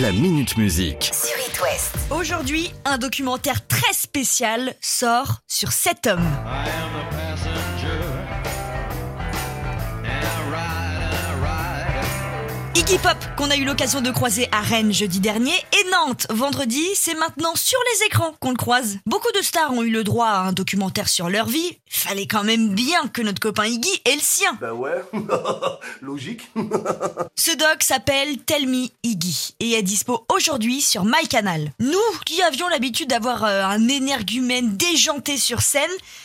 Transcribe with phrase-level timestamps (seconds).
[0.00, 1.10] La Minute Musique.
[1.14, 1.94] sur It West.
[2.10, 6.28] Aujourd'hui, un documentaire très spécial sort sur cet homme.
[12.88, 16.84] Iggy Pop, qu'on a eu l'occasion de croiser à Rennes jeudi dernier, et Nantes vendredi,
[16.94, 18.98] c'est maintenant sur les écrans qu'on le croise.
[19.06, 21.78] Beaucoup de stars ont eu le droit à un documentaire sur leur vie.
[21.88, 24.56] Fallait quand même bien que notre copain Iggy ait le sien.
[24.60, 25.02] Bah ouais,
[26.00, 26.48] logique.
[27.34, 31.72] Ce doc s'appelle Tell Me Iggy et est dispo aujourd'hui sur MyCanal.
[31.80, 35.82] Nous, qui avions l'habitude d'avoir euh, un énergumène déjanté sur scène,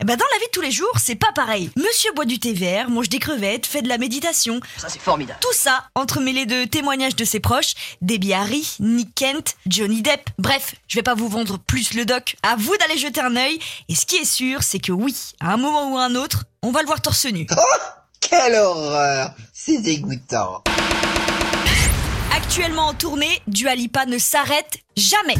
[0.00, 1.70] eh ben dans la vie de tous les jours, c'est pas pareil.
[1.76, 4.60] Monsieur boit du thé vert, mange des crevettes, fait de la méditation.
[4.76, 5.38] Ça, c'est formidable.
[5.40, 10.30] Tout ça entremêlé de témoignages de ses proches, Debbie Harry, Nick Kent, Johnny Depp.
[10.38, 12.36] Bref, je vais pas vous vendre plus le doc.
[12.42, 13.58] À vous d'aller jeter un œil.
[13.88, 16.44] Et ce qui est sûr, c'est que oui, à un moment ou à un autre,
[16.62, 17.46] on va le voir torse nu.
[18.20, 20.62] Quelle horreur C'est dégoûtant.
[22.34, 25.36] Actuellement en tournée, Dua Lipa ne s'arrête jamais.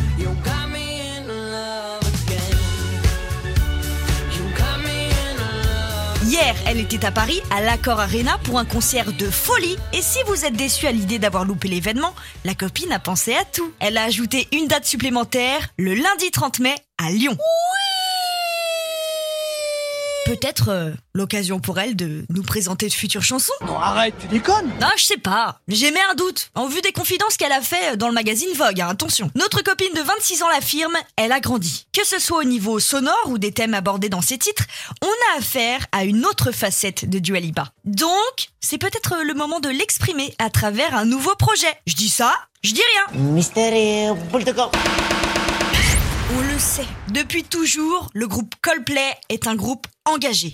[6.33, 9.77] Hier, elle était à Paris, à l'Accor Arena, pour un concert de folie.
[9.93, 12.15] Et si vous êtes déçu à l'idée d'avoir loupé l'événement,
[12.47, 13.71] la copine a pensé à tout.
[13.81, 17.37] Elle a ajouté une date supplémentaire, le lundi 30 mai, à Lyon.
[20.25, 24.71] Peut-être euh, l'occasion pour elle de nous présenter de futures chansons Non, arrête, tu déconnes
[24.81, 25.59] non, je sais pas.
[25.67, 26.51] J'émets un doute.
[26.55, 29.31] En vue des confidences qu'elle a fait dans le magazine Vogue, hein, attention.
[29.35, 31.87] Notre copine de 26 ans l'affirme, elle a grandi.
[31.93, 34.65] Que ce soit au niveau sonore ou des thèmes abordés dans ses titres,
[35.03, 37.73] on a affaire à une autre facette de Dua Lipa.
[37.85, 41.75] Donc, c'est peut-être le moment de l'exprimer à travers un nouveau projet.
[41.87, 43.21] Je dis ça, je dis rien.
[43.21, 44.57] Mystère Bulldog.
[46.35, 46.87] On le sait.
[47.13, 50.51] Depuis toujours, le groupe Coldplay est un groupe engagé.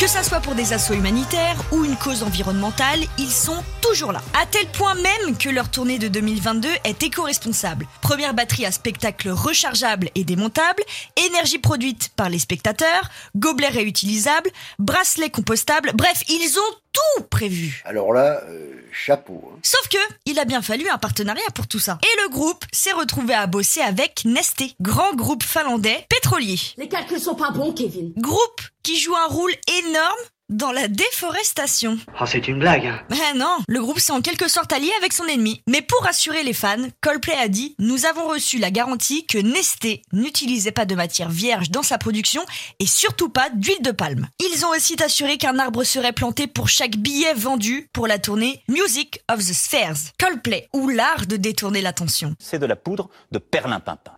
[0.00, 4.20] Que ça soit pour des assauts humanitaires ou une cause environnementale, ils sont toujours là.
[4.40, 7.86] À tel point même que leur tournée de 2022 est éco-responsable.
[8.02, 10.82] Première batterie à spectacle rechargeable et démontable,
[11.16, 17.82] énergie produite par les spectateurs, gobelets réutilisables, bracelets compostables, bref, ils ont tout prévu.
[17.84, 19.50] Alors là, euh, chapeau.
[19.52, 19.58] hein.
[19.62, 21.98] Sauf que, il a bien fallu un partenariat pour tout ça.
[22.02, 26.58] Et le groupe s'est retrouvé à bosser avec Nesté, grand groupe finlandais pétrolier.
[26.78, 28.12] Les calculs sont pas bons, Kevin.
[28.16, 29.52] Groupe qui joue un rôle
[29.84, 30.16] énorme
[30.48, 31.98] dans la déforestation.
[32.20, 33.00] Oh, c'est une blague, hein.
[33.10, 35.62] Ben non, le groupe s'est en quelque sorte allié avec son ennemi.
[35.68, 40.02] Mais pour rassurer les fans, Coldplay a dit «Nous avons reçu la garantie que Nesté
[40.12, 42.44] n'utilisait pas de matière vierge dans sa production
[42.78, 46.68] et surtout pas d'huile de palme.» Ils ont aussi assuré qu'un arbre serait planté pour
[46.68, 50.12] chaque billet vendu pour la tournée Music of the Spheres.
[50.18, 52.34] Coldplay, ou l'art de détourner l'attention.
[52.38, 54.12] c'est de la poudre de perlimpinpin.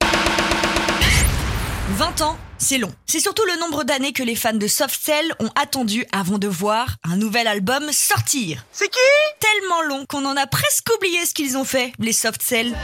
[1.96, 2.92] 20 ans, c'est long.
[3.06, 6.46] C'est surtout le nombre d'années que les fans de Soft Cell ont attendu avant de
[6.46, 8.64] voir un nouvel album sortir.
[8.72, 8.98] C'est qui?
[9.40, 12.76] Tellement long qu'on en a presque oublié ce qu'ils ont fait, les Soft Cell.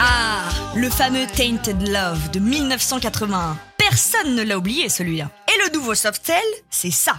[0.00, 3.58] Ah, le fameux Tainted Love de 1981.
[3.76, 5.30] Personne ne l'a oublié celui-là.
[5.48, 6.36] Et le nouveau Soft Cell,
[6.70, 7.16] c'est ça.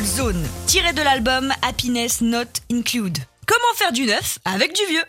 [0.00, 0.42] Zone.
[0.66, 3.18] Tiré de l'album Happiness Not Include.
[3.46, 5.02] Comment faire du neuf avec du vieux?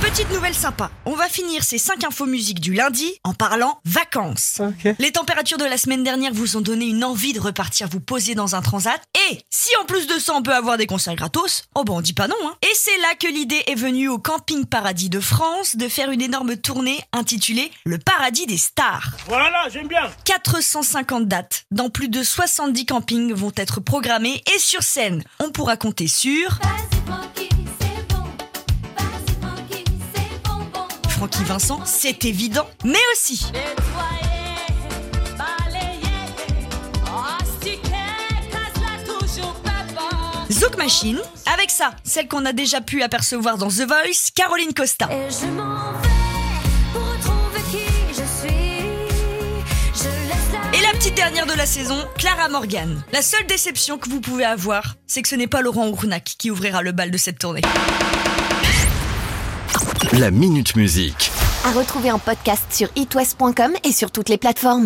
[0.00, 4.60] Petite nouvelle sympa, on va finir ces 5 infos musiques du lundi en parlant vacances.
[4.98, 8.34] Les températures de la semaine dernière vous ont donné une envie de repartir vous poser
[8.34, 9.00] dans un transat.
[9.30, 12.00] Et si en plus de ça on peut avoir des concerts gratos, oh ben on
[12.02, 12.36] dit pas non.
[12.44, 12.54] Hein.
[12.62, 16.20] Et c'est là que l'idée est venue au Camping Paradis de France de faire une
[16.20, 19.12] énorme tournée intitulée Le Paradis des Stars.
[19.26, 20.10] Voilà, j'aime bien.
[20.24, 25.78] 450 dates dans plus de 70 campings vont être programmées et sur scène, on pourra
[25.78, 26.60] compter sur
[31.16, 33.50] Francky Vincent, c'est évident, mais aussi
[40.52, 41.18] Zouk Machine,
[41.54, 45.08] avec ça, celle qu'on a déjà pu apercevoir dans The Voice, Caroline Costa.
[45.10, 45.46] Et je
[50.82, 53.02] la petite dernière de la saison, Clara Morgan.
[53.12, 56.50] La seule déception que vous pouvez avoir, c'est que ce n'est pas Laurent Ournac qui
[56.50, 57.62] ouvrira le bal de cette tournée.
[60.18, 61.30] La Minute Musique.
[61.64, 64.84] À retrouver en podcast sur itwest.com et sur toutes les plateformes.